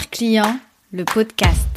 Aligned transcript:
Client, 0.00 0.58
le 0.90 1.04
podcast. 1.04 1.68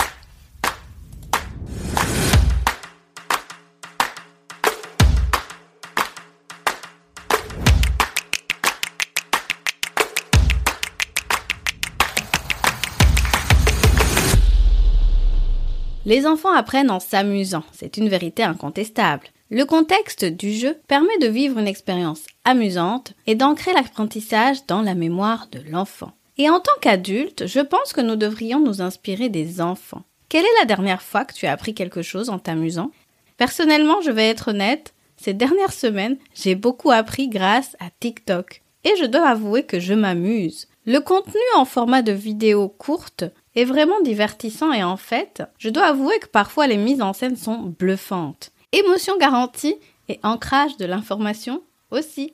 Les 16.05 16.25
enfants 16.25 16.53
apprennent 16.53 16.89
en 16.89 17.01
s'amusant, 17.01 17.63
c'est 17.73 17.97
une 17.97 18.07
vérité 18.07 18.43
incontestable. 18.43 19.27
Le 19.49 19.65
contexte 19.65 20.23
du 20.23 20.53
jeu 20.53 20.77
permet 20.87 21.17
de 21.19 21.27
vivre 21.27 21.59
une 21.59 21.67
expérience 21.67 22.25
amusante 22.45 23.13
et 23.27 23.35
d'ancrer 23.35 23.73
l'apprentissage 23.73 24.65
dans 24.67 24.81
la 24.81 24.95
mémoire 24.95 25.47
de 25.51 25.59
l'enfant. 25.69 26.13
Et 26.37 26.49
en 26.49 26.59
tant 26.59 26.73
qu'adulte, 26.81 27.47
je 27.47 27.59
pense 27.59 27.93
que 27.93 28.01
nous 28.01 28.15
devrions 28.15 28.59
nous 28.59 28.81
inspirer 28.81 29.29
des 29.29 29.61
enfants. 29.61 30.03
Quelle 30.27 30.45
est 30.45 30.59
la 30.59 30.65
dernière 30.65 31.01
fois 31.01 31.23
que 31.23 31.33
tu 31.33 31.45
as 31.45 31.51
appris 31.51 31.73
quelque 31.73 32.01
chose 32.01 32.29
en 32.29 32.39
t'amusant? 32.39 32.91
Personnellement, 33.37 34.01
je 34.01 34.11
vais 34.11 34.27
être 34.27 34.49
honnête, 34.49 34.93
ces 35.17 35.33
dernières 35.33 35.73
semaines, 35.73 36.17
j'ai 36.33 36.55
beaucoup 36.55 36.91
appris 36.91 37.29
grâce 37.29 37.75
à 37.79 37.85
TikTok. 37.99 38.61
Et 38.83 38.93
je 38.99 39.05
dois 39.05 39.27
avouer 39.27 39.63
que 39.63 39.79
je 39.79 39.93
m'amuse. 39.93 40.67
Le 40.85 40.99
contenu 40.99 41.41
en 41.55 41.65
format 41.65 42.01
de 42.01 42.11
vidéo 42.11 42.69
courte 42.69 43.23
est 43.55 43.63
vraiment 43.63 43.99
divertissant 44.01 44.71
et 44.73 44.83
en 44.83 44.97
fait, 44.97 45.41
je 45.57 45.69
dois 45.69 45.85
avouer 45.85 46.19
que 46.19 46.27
parfois 46.27 46.67
les 46.67 46.77
mises 46.77 47.01
en 47.01 47.13
scène 47.13 47.37
sont 47.37 47.73
bluffantes. 47.79 48.51
Émotion 48.71 49.17
garantie 49.17 49.75
et 50.09 50.19
ancrage 50.21 50.77
de 50.77 50.85
l'information 50.85 51.63
aussi. 51.89 52.33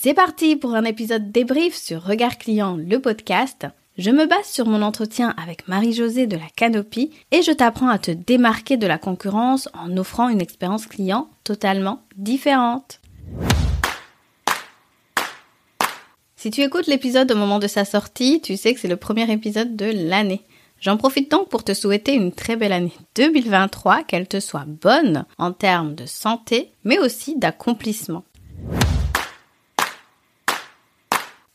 C'est 0.00 0.14
parti 0.14 0.54
pour 0.54 0.76
un 0.76 0.84
épisode 0.84 1.32
débrief 1.32 1.74
sur 1.74 2.04
Regard 2.04 2.38
Client, 2.38 2.76
le 2.76 3.00
podcast. 3.00 3.66
Je 3.96 4.12
me 4.12 4.26
base 4.26 4.46
sur 4.46 4.64
mon 4.64 4.80
entretien 4.80 5.34
avec 5.36 5.66
Marie-Josée 5.66 6.28
de 6.28 6.36
la 6.36 6.48
Canopie 6.54 7.10
et 7.32 7.42
je 7.42 7.50
t'apprends 7.50 7.88
à 7.88 7.98
te 7.98 8.12
démarquer 8.12 8.76
de 8.76 8.86
la 8.86 8.96
concurrence 8.96 9.68
en 9.74 9.96
offrant 9.96 10.28
une 10.28 10.40
expérience 10.40 10.86
client 10.86 11.28
totalement 11.42 12.04
différente. 12.16 13.00
Si 16.36 16.52
tu 16.52 16.62
écoutes 16.62 16.86
l'épisode 16.86 17.32
au 17.32 17.36
moment 17.36 17.58
de 17.58 17.66
sa 17.66 17.84
sortie, 17.84 18.40
tu 18.40 18.56
sais 18.56 18.74
que 18.74 18.78
c'est 18.78 18.86
le 18.86 18.94
premier 18.94 19.28
épisode 19.32 19.74
de 19.74 19.90
l'année. 19.92 20.42
J'en 20.80 20.96
profite 20.96 21.28
donc 21.28 21.48
pour 21.48 21.64
te 21.64 21.74
souhaiter 21.74 22.14
une 22.14 22.30
très 22.30 22.54
belle 22.54 22.72
année 22.72 22.94
2023, 23.16 24.04
qu'elle 24.04 24.28
te 24.28 24.38
soit 24.38 24.64
bonne 24.64 25.26
en 25.38 25.50
termes 25.50 25.96
de 25.96 26.06
santé, 26.06 26.70
mais 26.84 27.00
aussi 27.00 27.36
d'accomplissement. 27.36 28.22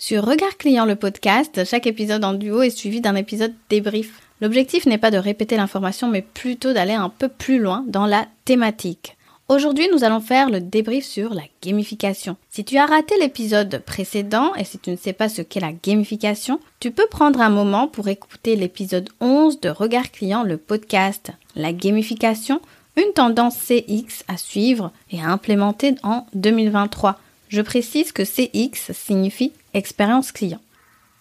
Sur 0.05 0.25
Regard 0.25 0.57
Client 0.57 0.83
le 0.83 0.97
podcast, 0.97 1.63
chaque 1.63 1.87
épisode 1.87 2.25
en 2.25 2.33
duo 2.33 2.61
est 2.61 2.77
suivi 2.77 2.99
d'un 2.99 3.15
épisode 3.15 3.53
débrief. 3.69 4.19
L'objectif 4.41 4.85
n'est 4.85 4.97
pas 4.97 5.11
de 5.11 5.17
répéter 5.17 5.55
l'information 5.55 6.09
mais 6.09 6.21
plutôt 6.21 6.73
d'aller 6.73 6.91
un 6.91 7.07
peu 7.07 7.29
plus 7.29 7.57
loin 7.57 7.85
dans 7.87 8.05
la 8.05 8.27
thématique. 8.43 9.15
Aujourd'hui, 9.47 9.87
nous 9.93 10.03
allons 10.03 10.19
faire 10.19 10.49
le 10.49 10.59
débrief 10.59 11.05
sur 11.05 11.33
la 11.33 11.43
gamification. 11.61 12.35
Si 12.49 12.65
tu 12.65 12.77
as 12.77 12.85
raté 12.85 13.15
l'épisode 13.17 13.81
précédent 13.85 14.53
et 14.55 14.65
si 14.65 14.77
tu 14.77 14.89
ne 14.89 14.97
sais 14.97 15.13
pas 15.13 15.29
ce 15.29 15.41
qu'est 15.41 15.61
la 15.61 15.71
gamification, 15.71 16.59
tu 16.81 16.91
peux 16.91 17.07
prendre 17.09 17.39
un 17.39 17.49
moment 17.49 17.87
pour 17.87 18.09
écouter 18.09 18.57
l'épisode 18.57 19.07
11 19.21 19.61
de 19.61 19.69
Regard 19.69 20.11
Client, 20.11 20.43
le 20.43 20.57
podcast. 20.57 21.31
La 21.55 21.71
gamification, 21.71 22.59
une 22.97 23.13
tendance 23.13 23.55
CX 23.55 24.25
à 24.27 24.35
suivre 24.35 24.91
et 25.11 25.21
à 25.21 25.29
implémenter 25.29 25.95
en 26.03 26.27
2023. 26.33 27.17
Je 27.47 27.61
précise 27.61 28.11
que 28.11 28.23
CX 28.23 28.91
signifie 28.91 29.53
expérience 29.73 30.31
client. 30.31 30.61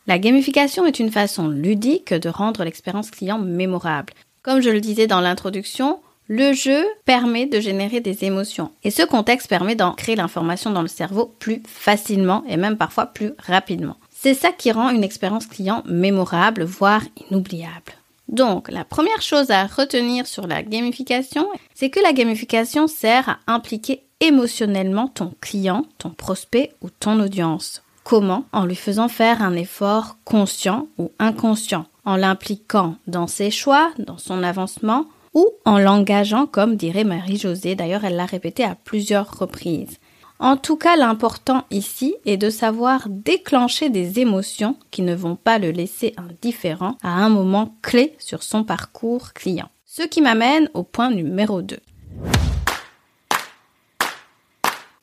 La 0.07 0.19
gamification 0.19 0.85
est 0.87 0.99
une 0.99 1.13
façon 1.13 1.49
ludique 1.49 2.13
de 2.13 2.29
rendre 2.29 2.65
l'expérience 2.65 3.11
client 3.11 3.39
mémorable. 3.39 4.13
Comme 4.43 4.61
je 4.61 4.71
le 4.71 4.81
disais 4.81 5.07
dans 5.07 5.21
l'introduction, 5.21 6.01
le 6.29 6.53
jeu 6.53 6.85
permet 7.05 7.47
de 7.47 7.61
générer 7.61 8.01
des 8.01 8.25
émotions 8.25 8.73
et 8.83 8.91
ce 8.91 9.03
contexte 9.03 9.49
permet 9.49 9.75
d'ancrer 9.77 10.17
l'information 10.17 10.71
dans 10.71 10.83
le 10.83 10.89
cerveau 10.89 11.35
plus 11.39 11.63
facilement 11.67 12.43
et 12.49 12.57
même 12.57 12.77
parfois 12.77 13.07
plus 13.07 13.33
rapidement. 13.39 13.97
C'est 14.11 14.35
ça 14.35 14.51
qui 14.51 14.73
rend 14.73 14.91
une 14.91 15.05
expérience 15.05 15.47
client 15.47 15.83
mémorable, 15.87 16.65
voire 16.65 17.03
inoubliable. 17.31 17.93
Donc, 18.29 18.71
la 18.71 18.85
première 18.85 19.21
chose 19.21 19.51
à 19.51 19.67
retenir 19.67 20.27
sur 20.27 20.47
la 20.47 20.63
gamification, 20.63 21.49
c'est 21.75 21.91
que 21.91 22.01
la 22.01 22.13
gamification 22.13 22.87
sert 22.87 23.29
à 23.29 23.39
impliquer 23.53 24.03
émotionnellement 24.21 25.09
ton 25.09 25.35
client, 25.41 25.85
ton 25.99 26.11
prospect 26.11 26.73
ou 26.81 26.89
ton 26.89 27.21
audience. 27.21 27.83
Comment 28.05 28.45
En 28.53 28.65
lui 28.65 28.75
faisant 28.75 29.09
faire 29.09 29.43
un 29.43 29.55
effort 29.55 30.17
conscient 30.25 30.89
ou 30.99 31.13
inconscient, 31.19 31.87
en 32.05 32.17
l'impliquant 32.17 32.97
dans 33.07 33.27
ses 33.27 33.51
choix, 33.51 33.91
dans 33.99 34.19
son 34.19 34.43
avancement, 34.43 35.07
ou 35.35 35.49
en 35.65 35.79
l'engageant 35.79 36.47
comme 36.47 36.77
dirait 36.77 37.05
Marie-Josée. 37.05 37.75
D'ailleurs, 37.75 38.05
elle 38.05 38.17
l'a 38.17 38.27
répété 38.27 38.65
à 38.65 38.75
plusieurs 38.75 39.39
reprises. 39.39 39.99
En 40.39 40.57
tout 40.57 40.77
cas, 40.77 40.97
l'important 40.97 41.65
ici 41.71 42.17
est 42.27 42.37
de 42.37 42.51
savoir 42.51 43.09
déclencher 43.09 43.91
des 43.91 44.19
émotions 44.19 44.77
qui 44.91 45.03
ne 45.03 45.15
vont 45.15 45.37
pas 45.37 45.61
le 45.61 45.71
laisser 45.71 46.15
indifférent 46.17 46.97
à 47.03 47.11
un 47.11 47.29
moment 47.29 47.77
clé 47.81 48.17
sur 48.19 48.43
son 48.43 48.65
parcours 48.65 49.35
client. 49.35 49.69
Ce 49.87 50.03
qui 50.03 50.21
m'amène 50.21 50.69
au 50.75 50.83
point 50.83 51.11
numéro 51.11 51.63
2. 51.63 51.79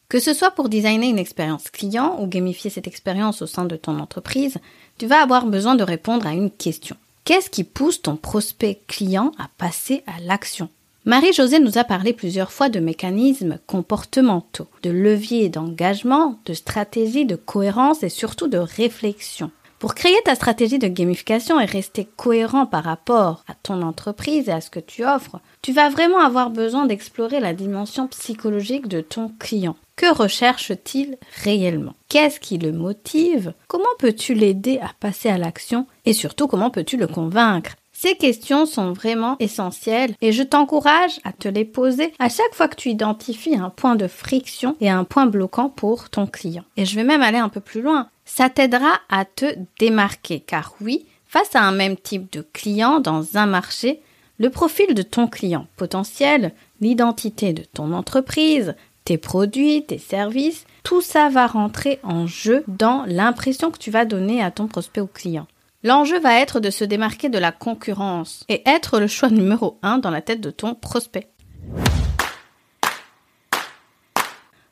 Que 0.10 0.20
ce 0.20 0.34
soit 0.34 0.50
pour 0.50 0.70
designer 0.70 1.08
une 1.08 1.20
expérience 1.20 1.70
client 1.70 2.18
ou 2.20 2.26
gamifier 2.26 2.72
cette 2.72 2.88
expérience 2.88 3.44
au 3.44 3.46
sein 3.46 3.66
de 3.66 3.76
ton 3.76 4.00
entreprise, 4.00 4.58
tu 4.98 5.06
vas 5.06 5.22
avoir 5.22 5.46
besoin 5.46 5.76
de 5.76 5.84
répondre 5.84 6.26
à 6.26 6.34
une 6.34 6.50
question. 6.50 6.96
Qu'est-ce 7.26 7.52
qui 7.52 7.64
pousse 7.64 8.02
ton 8.02 8.16
prospect 8.16 8.82
client 8.88 9.34
à 9.38 9.50
passer 9.60 10.02
à 10.08 10.20
l'action? 10.20 10.70
Marie-Josée 11.06 11.60
nous 11.60 11.78
a 11.78 11.84
parlé 11.84 12.14
plusieurs 12.14 12.52
fois 12.52 12.70
de 12.70 12.80
mécanismes 12.80 13.60
comportementaux, 13.68 14.68
de 14.82 14.90
leviers 14.90 15.48
d'engagement, 15.48 16.40
de 16.48 16.56
stratégies 16.56 17.28
de 17.28 17.36
cohérence 17.36 18.02
et 18.02 18.10
surtout 18.10 18.48
de 18.48 18.58
réflexion. 18.58 19.52
Pour 19.78 19.94
créer 19.94 20.18
ta 20.26 20.34
stratégie 20.34 20.80
de 20.80 20.88
gamification 20.88 21.60
et 21.60 21.66
rester 21.66 22.06
cohérent 22.18 22.66
par 22.66 22.84
rapport 22.84 23.44
à 23.48 23.54
ton 23.62 23.84
entreprise 23.84 24.50
et 24.50 24.54
à 24.54 24.60
ce 24.60 24.72
que 24.72 24.80
tu 24.80 25.06
offres, 25.06 25.40
tu 25.62 25.72
vas 25.72 25.90
vraiment 25.90 26.20
avoir 26.20 26.50
besoin 26.50 26.88
d'explorer 26.88 27.40
la 27.40 27.54
dimension 27.54 28.08
psychologique 28.08 28.88
de 28.88 29.02
ton 29.02 29.32
client. 29.40 29.78
Que 30.00 30.16
recherche-t-il 30.16 31.18
réellement? 31.44 31.94
Qu'est-ce 32.08 32.40
qui 32.40 32.58
le 32.58 32.72
motive? 32.72 33.54
Comment 33.68 33.84
peux-tu 34.00 34.34
l'aider 34.34 34.80
à 34.82 34.92
passer 34.98 35.28
à 35.28 35.38
l'action? 35.38 35.88
Et 36.06 36.14
surtout, 36.14 36.48
comment 36.48 36.70
peux-tu 36.70 36.96
le 36.96 37.06
convaincre? 37.06 37.72
Ces 37.92 38.16
questions 38.16 38.66
sont 38.66 38.94
vraiment 38.94 39.36
essentielles 39.42 40.16
et 40.22 40.32
je 40.32 40.42
t'encourage 40.42 41.20
à 41.26 41.34
te 41.34 41.50
les 41.50 41.66
poser 41.66 42.14
à 42.18 42.30
chaque 42.30 42.54
fois 42.54 42.70
que 42.70 42.78
tu 42.78 42.88
identifies 42.88 43.58
un 43.58 43.70
point 43.70 43.98
de 43.98 44.08
friction 44.08 44.78
et 44.80 44.90
un 44.90 45.04
point 45.04 45.26
bloquant 45.26 45.68
pour 45.68 46.10
ton 46.10 46.28
client. 46.28 46.64
Et 46.78 46.86
je 46.86 46.96
vais 46.96 47.04
même 47.04 47.22
aller 47.22 47.38
un 47.38 47.50
peu 47.50 47.60
plus 47.60 47.82
loin. 47.82 48.08
Ça 48.24 48.50
t'aidera 48.50 49.02
à 49.10 49.26
te 49.26 49.54
démarquer 49.80 50.40
car 50.40 50.76
oui, 50.80 51.08
face 51.28 51.58
à 51.58 51.64
un 51.64 51.74
même 51.74 51.98
type 51.98 52.32
de 52.32 52.48
client 52.54 53.02
dans 53.02 53.36
un 53.36 53.48
marché, 53.48 54.00
le 54.38 54.50
profil 54.50 54.94
de 54.94 55.02
ton 55.02 55.28
client 55.28 55.68
potentiel, 55.76 56.54
l'identité 56.80 57.52
de 57.52 57.64
ton 57.74 57.92
entreprise, 57.92 58.76
tes 59.10 59.18
produits, 59.18 59.84
tes 59.88 59.98
services, 59.98 60.68
tout 60.84 61.02
ça 61.02 61.30
va 61.30 61.48
rentrer 61.48 61.98
en 62.04 62.28
jeu 62.28 62.64
dans 62.68 63.06
l'impression 63.08 63.72
que 63.72 63.80
tu 63.80 63.90
vas 63.90 64.06
donner 64.06 64.44
à 64.44 64.52
ton 64.52 64.68
prospect 64.68 65.02
ou 65.02 65.08
client. 65.08 65.48
L'enjeu 65.84 66.20
va 66.20 66.40
être 66.40 66.60
de 66.60 66.70
se 66.70 66.84
démarquer 66.84 67.28
de 67.28 67.40
la 67.40 67.52
concurrence 67.52 68.46
et 68.50 68.62
être 68.70 69.00
le 69.00 69.08
choix 69.08 69.32
numéro 69.32 69.80
un 69.82 69.98
dans 69.98 70.12
la 70.12 70.22
tête 70.22 70.42
de 70.42 70.52
ton 70.52 70.76
prospect. 70.76 71.28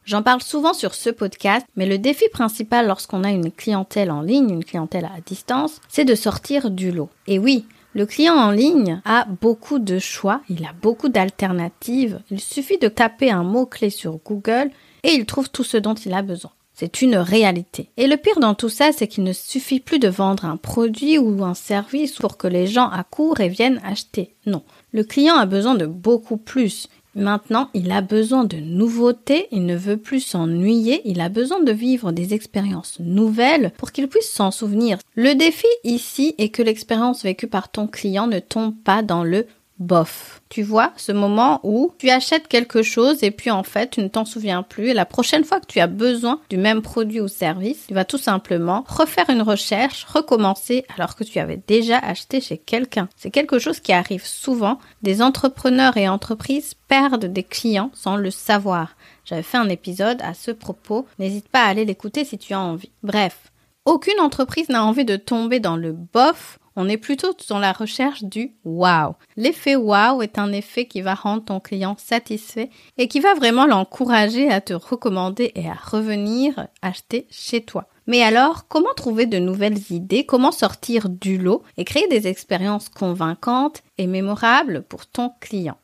J'en 0.05 0.21
parle 0.21 0.43
souvent 0.43 0.75
sur 0.75 0.93
ce 0.93 1.09
podcast, 1.09 1.65
mais 1.75 1.87
le 1.87 1.97
défi 1.97 2.29
principal 2.29 2.85
lorsqu'on 2.85 3.23
a 3.23 3.31
une 3.31 3.51
clientèle 3.51 4.11
en 4.11 4.21
ligne, 4.21 4.51
une 4.51 4.63
clientèle 4.63 5.05
à 5.05 5.19
distance, 5.25 5.81
c'est 5.89 6.05
de 6.05 6.13
sortir 6.13 6.69
du 6.69 6.91
lot. 6.91 7.09
Et 7.25 7.39
oui, 7.39 7.65
le 7.97 8.05
client 8.05 8.35
en 8.35 8.51
ligne 8.51 9.01
a 9.05 9.25
beaucoup 9.25 9.79
de 9.79 9.97
choix, 9.97 10.41
il 10.49 10.63
a 10.65 10.73
beaucoup 10.83 11.09
d'alternatives. 11.09 12.21
Il 12.29 12.39
suffit 12.39 12.77
de 12.77 12.89
taper 12.89 13.31
un 13.31 13.41
mot-clé 13.41 13.89
sur 13.89 14.19
Google 14.23 14.69
et 15.01 15.13
il 15.15 15.25
trouve 15.25 15.49
tout 15.49 15.63
ce 15.63 15.77
dont 15.77 15.95
il 15.95 16.13
a 16.13 16.21
besoin. 16.21 16.51
C'est 16.75 17.01
une 17.01 17.15
réalité. 17.15 17.89
Et 17.97 18.05
le 18.05 18.17
pire 18.17 18.39
dans 18.39 18.53
tout 18.53 18.69
ça, 18.69 18.91
c'est 18.91 19.07
qu'il 19.07 19.23
ne 19.23 19.33
suffit 19.33 19.79
plus 19.79 19.97
de 19.97 20.09
vendre 20.09 20.45
un 20.45 20.57
produit 20.57 21.17
ou 21.17 21.43
un 21.43 21.55
service 21.55 22.17
pour 22.17 22.37
que 22.37 22.47
les 22.47 22.67
gens 22.67 22.87
accourent 22.87 23.39
et 23.39 23.49
viennent 23.49 23.81
acheter. 23.83 24.35
Non. 24.45 24.61
Le 24.91 25.03
client 25.03 25.35
a 25.35 25.47
besoin 25.47 25.73
de 25.73 25.87
beaucoup 25.87 26.37
plus. 26.37 26.89
Maintenant, 27.17 27.71
il 27.73 27.91
a 27.91 28.01
besoin 28.01 28.43
de 28.43 28.57
nouveautés, 28.57 29.47
il 29.51 29.65
ne 29.65 29.75
veut 29.75 29.97
plus 29.97 30.19
s'ennuyer, 30.19 31.01
il 31.03 31.19
a 31.19 31.29
besoin 31.29 31.63
de 31.63 31.71
vivre 31.71 32.11
des 32.11 32.35
expériences 32.35 32.99
nouvelles 32.99 33.71
pour 33.79 33.91
qu'il 33.91 34.07
puisse 34.07 34.29
s'en 34.29 34.51
souvenir. 34.51 34.99
Le 35.15 35.33
défi 35.33 35.65
ici 35.83 36.35
est 36.37 36.49
que 36.49 36.61
l'expérience 36.61 37.23
vécue 37.23 37.47
par 37.47 37.71
ton 37.71 37.87
client 37.87 38.27
ne 38.27 38.37
tombe 38.37 38.75
pas 38.83 39.01
dans 39.01 39.23
le 39.23 39.47
bof. 39.79 40.41
Tu 40.49 40.63
vois, 40.63 40.93
ce 40.95 41.11
moment 41.11 41.59
où 41.63 41.93
tu 41.97 42.09
achètes 42.09 42.47
quelque 42.47 42.83
chose 42.83 43.23
et 43.23 43.31
puis 43.31 43.51
en 43.51 43.63
fait, 43.63 43.91
tu 43.91 44.01
ne 44.01 44.07
t'en 44.07 44.25
souviens 44.25 44.63
plus 44.63 44.89
et 44.89 44.93
la 44.93 45.05
prochaine 45.05 45.43
fois 45.43 45.59
que 45.59 45.65
tu 45.65 45.79
as 45.79 45.87
besoin 45.87 46.39
du 46.49 46.57
même 46.57 46.81
produit 46.81 47.21
ou 47.21 47.27
service, 47.27 47.85
tu 47.87 47.93
vas 47.93 48.05
tout 48.05 48.17
simplement 48.17 48.85
refaire 48.87 49.29
une 49.29 49.41
recherche, 49.41 50.05
recommencer 50.05 50.85
alors 50.95 51.15
que 51.15 51.23
tu 51.23 51.39
avais 51.39 51.61
déjà 51.67 51.97
acheté 51.97 52.41
chez 52.41 52.57
quelqu'un. 52.57 53.09
C'est 53.15 53.31
quelque 53.31 53.59
chose 53.59 53.79
qui 53.79 53.93
arrive 53.93 54.25
souvent. 54.25 54.79
Des 55.01 55.21
entrepreneurs 55.21 55.97
et 55.97 56.07
entreprises 56.07 56.73
perdent 56.87 57.25
des 57.25 57.43
clients 57.43 57.91
sans 57.93 58.15
le 58.15 58.31
savoir. 58.31 58.95
J'avais 59.25 59.43
fait 59.43 59.57
un 59.57 59.69
épisode 59.69 60.21
à 60.21 60.33
ce 60.33 60.51
propos. 60.51 61.05
N'hésite 61.19 61.49
pas 61.49 61.63
à 61.63 61.67
aller 61.67 61.85
l'écouter 61.85 62.23
si 62.23 62.37
tu 62.37 62.53
as 62.53 62.59
envie. 62.59 62.91
Bref, 63.03 63.51
aucune 63.85 64.19
entreprise 64.19 64.69
n'a 64.69 64.83
envie 64.83 65.05
de 65.05 65.15
tomber 65.15 65.59
dans 65.59 65.77
le 65.77 65.91
bof 65.91 66.59
on 66.77 66.87
est 66.87 66.97
plutôt 66.97 67.33
dans 67.49 67.57
la 67.57 67.73
recherche 67.73 68.23
du 68.23 68.53
wow. 68.63 69.15
L'effet 69.35 69.75
wow 69.75 70.21
est 70.21 70.37
un 70.37 70.51
effet 70.53 70.85
qui 70.85 71.01
va 71.01 71.15
rendre 71.15 71.43
ton 71.43 71.59
client 71.59 71.95
satisfait 71.97 72.69
et 72.99 73.07
qui 73.07 73.19
va 73.19 73.33
vraiment 73.33 73.65
l'encourager 73.65 74.49
à 74.51 74.61
te 74.61 74.73
recommander 74.73 75.51
et 75.55 75.67
à 75.67 75.73
revenir 75.73 76.67
acheter 76.83 77.25
chez 77.31 77.61
toi. 77.61 77.87
Mais 78.05 78.21
alors, 78.21 78.67
comment 78.67 78.93
trouver 78.95 79.25
de 79.25 79.39
nouvelles 79.39 79.91
idées, 79.91 80.25
comment 80.25 80.51
sortir 80.51 81.09
du 81.09 81.39
lot 81.39 81.63
et 81.77 81.83
créer 81.83 82.07
des 82.07 82.27
expériences 82.27 82.89
convaincantes 82.89 83.81
et 83.97 84.05
mémorables 84.05 84.83
pour 84.83 85.07
ton 85.07 85.31
client? 85.41 85.77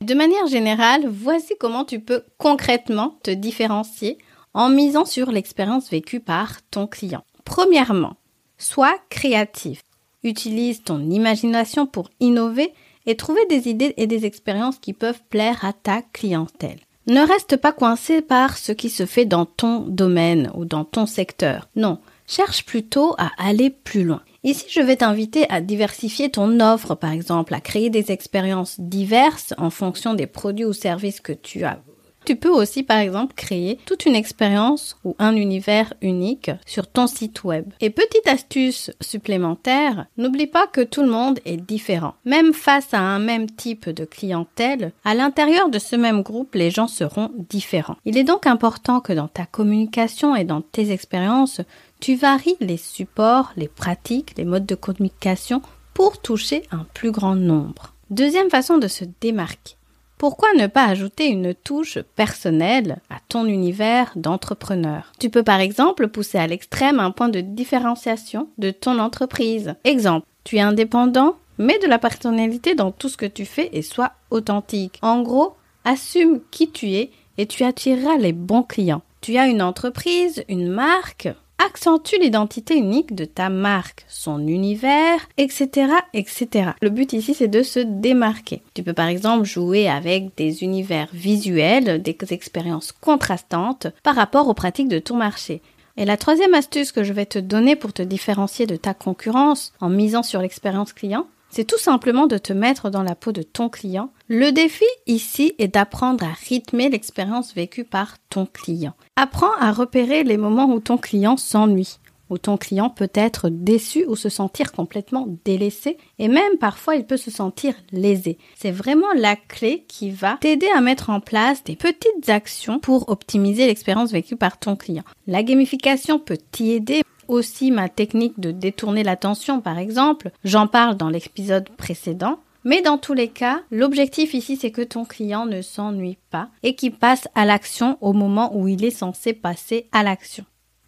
De 0.00 0.14
manière 0.14 0.46
générale, 0.46 1.08
voici 1.08 1.54
comment 1.58 1.84
tu 1.84 1.98
peux 1.98 2.22
concrètement 2.38 3.18
te 3.24 3.32
différencier 3.32 4.18
en 4.54 4.68
misant 4.68 5.04
sur 5.04 5.32
l'expérience 5.32 5.90
vécue 5.90 6.20
par 6.20 6.62
ton 6.70 6.86
client. 6.86 7.24
Premièrement, 7.44 8.16
sois 8.58 8.94
créatif. 9.10 9.82
Utilise 10.24 10.82
ton 10.82 11.00
imagination 11.10 11.86
pour 11.86 12.08
innover 12.20 12.72
et 13.06 13.16
trouver 13.16 13.44
des 13.46 13.68
idées 13.68 13.94
et 13.96 14.06
des 14.06 14.24
expériences 14.24 14.78
qui 14.78 14.92
peuvent 14.92 15.22
plaire 15.28 15.64
à 15.64 15.72
ta 15.72 16.02
clientèle. 16.02 16.78
Ne 17.08 17.20
reste 17.20 17.56
pas 17.56 17.72
coincé 17.72 18.22
par 18.22 18.56
ce 18.56 18.70
qui 18.70 18.88
se 18.88 19.06
fait 19.06 19.24
dans 19.24 19.44
ton 19.44 19.80
domaine 19.80 20.52
ou 20.54 20.64
dans 20.64 20.84
ton 20.84 21.06
secteur. 21.06 21.68
Non, 21.74 21.98
cherche 22.28 22.64
plutôt 22.64 23.14
à 23.18 23.30
aller 23.38 23.70
plus 23.70 24.04
loin. 24.04 24.22
Ici, 24.44 24.66
je 24.70 24.80
vais 24.80 24.96
t'inviter 24.96 25.48
à 25.50 25.60
diversifier 25.60 26.30
ton 26.30 26.60
offre, 26.60 26.94
par 26.94 27.10
exemple, 27.10 27.54
à 27.54 27.60
créer 27.60 27.90
des 27.90 28.12
expériences 28.12 28.78
diverses 28.78 29.52
en 29.58 29.70
fonction 29.70 30.14
des 30.14 30.28
produits 30.28 30.64
ou 30.64 30.72
services 30.72 31.20
que 31.20 31.32
tu 31.32 31.64
as 31.64 31.80
tu 32.24 32.36
peux 32.36 32.50
aussi, 32.50 32.82
par 32.82 32.98
exemple, 32.98 33.34
créer 33.34 33.78
toute 33.86 34.06
une 34.06 34.14
expérience 34.14 34.96
ou 35.04 35.16
un 35.18 35.36
univers 35.36 35.94
unique 36.02 36.50
sur 36.66 36.86
ton 36.86 37.06
site 37.06 37.44
web. 37.44 37.66
Et 37.80 37.90
petite 37.90 38.26
astuce 38.26 38.90
supplémentaire, 39.00 40.06
n'oublie 40.16 40.46
pas 40.46 40.66
que 40.66 40.80
tout 40.80 41.02
le 41.02 41.10
monde 41.10 41.40
est 41.44 41.56
différent. 41.56 42.14
Même 42.24 42.52
face 42.52 42.94
à 42.94 43.00
un 43.00 43.18
même 43.18 43.50
type 43.50 43.88
de 43.88 44.04
clientèle, 44.04 44.92
à 45.04 45.14
l'intérieur 45.14 45.68
de 45.68 45.78
ce 45.78 45.96
même 45.96 46.22
groupe, 46.22 46.54
les 46.54 46.70
gens 46.70 46.88
seront 46.88 47.30
différents. 47.50 47.96
Il 48.04 48.16
est 48.16 48.24
donc 48.24 48.46
important 48.46 49.00
que 49.00 49.12
dans 49.12 49.28
ta 49.28 49.46
communication 49.46 50.36
et 50.36 50.44
dans 50.44 50.60
tes 50.60 50.90
expériences, 50.90 51.60
tu 52.00 52.14
varies 52.16 52.56
les 52.60 52.76
supports, 52.76 53.52
les 53.56 53.68
pratiques, 53.68 54.34
les 54.36 54.44
modes 54.44 54.66
de 54.66 54.74
communication 54.74 55.62
pour 55.94 56.20
toucher 56.20 56.62
un 56.70 56.86
plus 56.94 57.10
grand 57.10 57.34
nombre. 57.34 57.94
Deuxième 58.10 58.50
façon 58.50 58.78
de 58.78 58.88
se 58.88 59.04
démarquer 59.20 59.76
pourquoi 60.22 60.52
ne 60.56 60.68
pas 60.68 60.84
ajouter 60.84 61.26
une 61.26 61.52
touche 61.52 61.98
personnelle 62.14 62.98
à 63.10 63.16
ton 63.28 63.44
univers 63.44 64.12
d'entrepreneur? 64.14 65.10
Tu 65.18 65.30
peux 65.30 65.42
par 65.42 65.58
exemple 65.58 66.06
pousser 66.06 66.38
à 66.38 66.46
l'extrême 66.46 67.00
un 67.00 67.10
point 67.10 67.28
de 67.28 67.40
différenciation 67.40 68.48
de 68.56 68.70
ton 68.70 69.00
entreprise. 69.00 69.74
Exemple, 69.82 70.24
tu 70.44 70.58
es 70.58 70.60
indépendant, 70.60 71.34
mets 71.58 71.80
de 71.80 71.88
la 71.88 71.98
personnalité 71.98 72.76
dans 72.76 72.92
tout 72.92 73.08
ce 73.08 73.16
que 73.16 73.26
tu 73.26 73.44
fais 73.44 73.70
et 73.72 73.82
sois 73.82 74.12
authentique. 74.30 75.00
En 75.02 75.22
gros, 75.22 75.56
assume 75.84 76.38
qui 76.52 76.70
tu 76.70 76.92
es 76.92 77.10
et 77.36 77.46
tu 77.46 77.64
attireras 77.64 78.16
les 78.16 78.32
bons 78.32 78.62
clients. 78.62 79.02
Tu 79.22 79.38
as 79.38 79.48
une 79.48 79.60
entreprise, 79.60 80.44
une 80.48 80.68
marque, 80.68 81.30
accentue 81.66 82.16
l'identité 82.20 82.76
unique 82.76 83.14
de 83.14 83.24
ta 83.24 83.48
marque, 83.48 84.04
son 84.08 84.46
univers, 84.46 85.28
etc., 85.36 85.92
etc. 86.14 86.70
Le 86.80 86.90
but 86.90 87.12
ici, 87.12 87.34
c'est 87.34 87.48
de 87.48 87.62
se 87.62 87.80
démarquer. 87.80 88.62
Tu 88.74 88.82
peux 88.82 88.92
par 88.92 89.08
exemple 89.08 89.44
jouer 89.44 89.88
avec 89.88 90.36
des 90.36 90.62
univers 90.62 91.08
visuels, 91.12 92.02
des 92.02 92.16
expériences 92.30 92.92
contrastantes 92.92 93.88
par 94.02 94.14
rapport 94.14 94.48
aux 94.48 94.54
pratiques 94.54 94.88
de 94.88 94.98
ton 94.98 95.16
marché. 95.16 95.62
Et 95.96 96.04
la 96.04 96.16
troisième 96.16 96.54
astuce 96.54 96.90
que 96.90 97.04
je 97.04 97.12
vais 97.12 97.26
te 97.26 97.38
donner 97.38 97.76
pour 97.76 97.92
te 97.92 98.02
différencier 98.02 98.66
de 98.66 98.76
ta 98.76 98.94
concurrence 98.94 99.72
en 99.80 99.90
misant 99.90 100.22
sur 100.22 100.40
l'expérience 100.40 100.92
client, 100.92 101.26
c'est 101.52 101.66
tout 101.66 101.78
simplement 101.78 102.26
de 102.26 102.38
te 102.38 102.52
mettre 102.52 102.90
dans 102.90 103.02
la 103.02 103.14
peau 103.14 103.30
de 103.30 103.42
ton 103.42 103.68
client. 103.68 104.10
Le 104.26 104.50
défi 104.52 104.86
ici 105.06 105.54
est 105.58 105.68
d'apprendre 105.68 106.24
à 106.24 106.32
rythmer 106.48 106.88
l'expérience 106.88 107.54
vécue 107.54 107.84
par 107.84 108.16
ton 108.30 108.46
client. 108.46 108.94
Apprends 109.16 109.54
à 109.60 109.70
repérer 109.70 110.24
les 110.24 110.38
moments 110.38 110.72
où 110.72 110.80
ton 110.80 110.96
client 110.96 111.36
s'ennuie 111.36 111.98
où 112.32 112.38
ton 112.38 112.56
client 112.56 112.88
peut 112.88 113.10
être 113.12 113.50
déçu 113.50 114.06
ou 114.06 114.16
se 114.16 114.30
sentir 114.30 114.72
complètement 114.72 115.28
délaissé 115.44 115.98
et 116.18 116.28
même 116.28 116.56
parfois 116.58 116.96
il 116.96 117.04
peut 117.04 117.18
se 117.18 117.30
sentir 117.30 117.74
lésé. 117.92 118.38
C'est 118.56 118.70
vraiment 118.70 119.12
la 119.14 119.36
clé 119.36 119.84
qui 119.86 120.10
va 120.10 120.38
t'aider 120.40 120.68
à 120.74 120.80
mettre 120.80 121.10
en 121.10 121.20
place 121.20 121.62
des 121.62 121.76
petites 121.76 122.28
actions 122.28 122.78
pour 122.78 123.10
optimiser 123.10 123.66
l'expérience 123.66 124.12
vécue 124.12 124.36
par 124.36 124.58
ton 124.58 124.76
client. 124.76 125.04
La 125.26 125.42
gamification 125.42 126.18
peut 126.18 126.38
t'y 126.52 126.72
aider 126.72 127.02
aussi 127.28 127.70
ma 127.70 127.88
technique 127.88 128.38
de 128.40 128.50
détourner 128.50 129.02
l'attention 129.02 129.60
par 129.60 129.78
exemple, 129.78 130.30
j'en 130.44 130.66
parle 130.66 130.96
dans 130.96 131.08
l'épisode 131.08 131.68
précédent. 131.70 132.38
Mais 132.64 132.80
dans 132.80 132.98
tous 132.98 133.12
les 133.12 133.28
cas, 133.28 133.60
l'objectif 133.72 134.34
ici, 134.34 134.56
c'est 134.56 134.70
que 134.70 134.82
ton 134.82 135.04
client 135.04 135.46
ne 135.46 135.62
s'ennuie 135.62 136.18
pas 136.30 136.48
et 136.62 136.76
qu'il 136.76 136.92
passe 136.92 137.26
à 137.34 137.44
l'action 137.44 137.98
au 138.00 138.12
moment 138.12 138.56
où 138.56 138.68
il 138.68 138.84
est 138.84 138.90
censé 138.90 139.32
passer 139.32 139.88
à 139.90 140.04
l'action. 140.04 140.44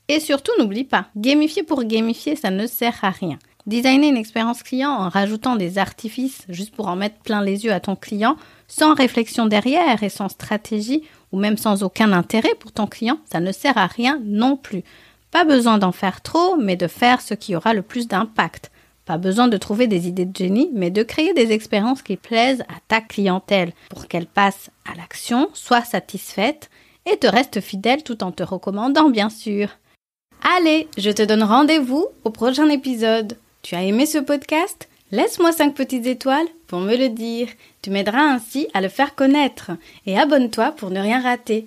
Et 0.08 0.20
surtout, 0.20 0.52
n'oublie 0.58 0.84
pas, 0.84 1.06
gamifier 1.16 1.62
pour 1.62 1.82
gamifier, 1.82 2.36
ça 2.36 2.50
ne 2.50 2.66
sert 2.66 2.98
à 3.02 3.10
rien. 3.10 3.38
Designer 3.66 4.10
une 4.10 4.18
expérience 4.18 4.62
client 4.62 4.90
en 4.90 5.08
rajoutant 5.08 5.56
des 5.56 5.78
artifices 5.78 6.42
juste 6.50 6.74
pour 6.74 6.88
en 6.88 6.96
mettre 6.96 7.16
plein 7.20 7.42
les 7.42 7.64
yeux 7.64 7.72
à 7.72 7.80
ton 7.80 7.96
client, 7.96 8.36
sans 8.68 8.92
réflexion 8.92 9.46
derrière 9.46 10.02
et 10.02 10.10
sans 10.10 10.28
stratégie, 10.28 11.02
ou 11.32 11.38
même 11.38 11.56
sans 11.56 11.82
aucun 11.82 12.12
intérêt 12.12 12.54
pour 12.60 12.72
ton 12.72 12.86
client, 12.86 13.18
ça 13.24 13.40
ne 13.40 13.52
sert 13.52 13.78
à 13.78 13.86
rien 13.86 14.20
non 14.22 14.56
plus. 14.56 14.82
Pas 15.34 15.42
besoin 15.42 15.78
d'en 15.78 15.90
faire 15.90 16.20
trop, 16.20 16.54
mais 16.56 16.76
de 16.76 16.86
faire 16.86 17.20
ce 17.20 17.34
qui 17.34 17.56
aura 17.56 17.74
le 17.74 17.82
plus 17.82 18.06
d'impact. 18.06 18.70
Pas 19.04 19.18
besoin 19.18 19.48
de 19.48 19.56
trouver 19.56 19.88
des 19.88 20.06
idées 20.06 20.26
de 20.26 20.36
génie, 20.36 20.70
mais 20.72 20.92
de 20.92 21.02
créer 21.02 21.34
des 21.34 21.50
expériences 21.50 22.02
qui 22.02 22.16
plaisent 22.16 22.62
à 22.68 22.78
ta 22.86 23.00
clientèle 23.00 23.72
pour 23.90 24.06
qu'elle 24.06 24.28
passe 24.28 24.70
à 24.88 24.94
l'action, 24.96 25.50
soit 25.52 25.84
satisfaite 25.84 26.70
et 27.04 27.16
te 27.16 27.26
reste 27.26 27.60
fidèle 27.60 28.04
tout 28.04 28.22
en 28.22 28.30
te 28.30 28.44
recommandant, 28.44 29.10
bien 29.10 29.28
sûr. 29.28 29.70
Allez, 30.56 30.86
je 30.96 31.10
te 31.10 31.22
donne 31.22 31.42
rendez-vous 31.42 32.06
au 32.22 32.30
prochain 32.30 32.68
épisode. 32.68 33.36
Tu 33.62 33.74
as 33.74 33.82
aimé 33.82 34.06
ce 34.06 34.18
podcast? 34.18 34.88
Laisse-moi 35.10 35.50
5 35.50 35.74
petites 35.74 36.06
étoiles 36.06 36.46
pour 36.68 36.78
me 36.78 36.94
le 36.96 37.08
dire. 37.08 37.48
Tu 37.82 37.90
m'aideras 37.90 38.22
ainsi 38.22 38.68
à 38.72 38.80
le 38.80 38.88
faire 38.88 39.16
connaître. 39.16 39.72
Et 40.06 40.16
abonne-toi 40.16 40.70
pour 40.70 40.90
ne 40.90 41.00
rien 41.00 41.20
rater. 41.20 41.66